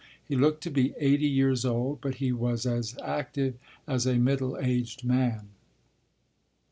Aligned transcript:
He 0.27 0.35
looked 0.35 0.63
to 0.63 0.71
be 0.71 0.95
eighty 0.97 1.27
years 1.27 1.63
old, 1.63 1.99
but 2.01 2.15
he 2.15 2.31
was 2.31 2.65
as 2.65 2.97
active 3.03 3.59
as 3.87 4.07
a 4.07 4.15
middle 4.15 4.57
aged 4.57 5.03
man. 5.03 5.49